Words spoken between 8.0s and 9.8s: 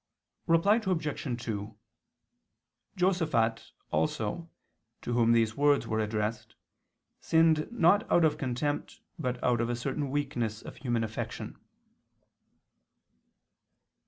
out of contempt, but out of a